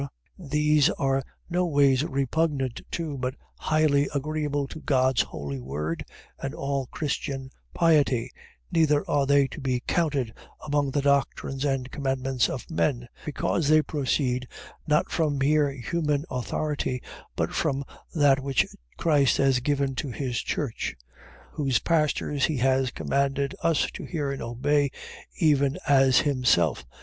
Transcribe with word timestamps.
these 0.39 0.89
are 0.97 1.21
no 1.47 1.63
ways 1.63 2.03
repugnant 2.03 2.81
to, 2.89 3.19
but 3.19 3.35
highly 3.59 4.09
agreeable 4.15 4.67
to 4.67 4.79
God's 4.79 5.21
holy 5.21 5.59
word, 5.59 6.03
and 6.39 6.55
all 6.55 6.87
Christian 6.87 7.51
piety: 7.75 8.31
neither 8.71 9.07
are 9.07 9.27
they 9.27 9.45
to 9.49 9.61
be 9.61 9.83
counted 9.85 10.33
among 10.65 10.89
the 10.89 11.03
doctrines 11.03 11.63
and 11.63 11.91
commandments 11.91 12.49
of 12.49 12.67
men; 12.71 13.09
because 13.27 13.67
they 13.67 13.83
proceed 13.83 14.47
not 14.87 15.11
from 15.11 15.37
mere 15.37 15.69
human 15.71 16.25
authority; 16.31 16.99
but 17.35 17.53
from 17.53 17.83
that 18.15 18.39
which 18.39 18.65
Christ 18.97 19.37
has 19.37 19.57
established 19.57 20.03
in 20.03 20.13
his 20.13 20.39
church; 20.41 20.95
whose 21.51 21.77
pastors 21.77 22.45
he 22.45 22.57
has 22.57 22.89
commanded 22.89 23.53
us 23.61 23.85
to 23.93 24.05
hear 24.05 24.31
and 24.31 24.41
obey, 24.41 24.89
even 25.39 25.77
as 25.87 26.21
himself. 26.21 26.87